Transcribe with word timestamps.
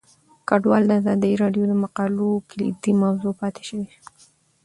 کډوال 0.47 0.83
د 0.87 0.91
ازادي 1.01 1.31
راډیو 1.41 1.63
د 1.67 1.73
مقالو 1.83 2.29
کلیدي 2.49 2.93
موضوع 3.03 3.33
پاتې 3.41 3.61
شوی. 3.69 3.87